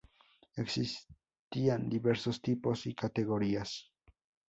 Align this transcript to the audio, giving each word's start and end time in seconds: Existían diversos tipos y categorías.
Existían 0.55 1.87
diversos 1.87 2.41
tipos 2.41 2.87
y 2.87 2.95
categorías. 2.95 3.91